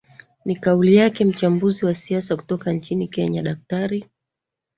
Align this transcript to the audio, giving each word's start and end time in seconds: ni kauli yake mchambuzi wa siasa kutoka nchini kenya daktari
ni 0.45 0.55
kauli 0.55 0.95
yake 0.95 1.25
mchambuzi 1.25 1.85
wa 1.85 1.93
siasa 1.93 2.35
kutoka 2.35 2.71
nchini 2.73 3.07
kenya 3.07 3.41
daktari 3.43 4.05